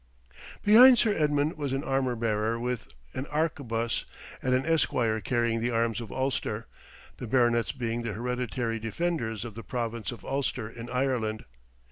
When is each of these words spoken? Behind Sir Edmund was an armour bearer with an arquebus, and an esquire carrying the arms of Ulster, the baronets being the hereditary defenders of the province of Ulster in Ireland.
Behind 0.63 0.97
Sir 0.97 1.13
Edmund 1.15 1.59
was 1.59 1.73
an 1.73 1.83
armour 1.83 2.15
bearer 2.15 2.59
with 2.59 2.87
an 3.13 3.27
arquebus, 3.27 4.05
and 4.41 4.55
an 4.55 4.65
esquire 4.65 5.21
carrying 5.21 5.61
the 5.61 5.69
arms 5.69 6.01
of 6.01 6.11
Ulster, 6.11 6.65
the 7.17 7.27
baronets 7.27 7.71
being 7.71 8.01
the 8.01 8.13
hereditary 8.13 8.79
defenders 8.79 9.45
of 9.45 9.53
the 9.53 9.61
province 9.61 10.11
of 10.11 10.25
Ulster 10.25 10.67
in 10.67 10.89
Ireland. 10.89 11.45